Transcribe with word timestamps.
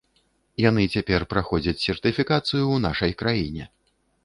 Яны 0.63 0.85
цяпер 0.97 1.21
праходзяць 1.33 1.77
сертыфікацыю 1.85 2.61
ў 2.63 2.83
нашай 2.89 3.17
краіне. 3.23 3.71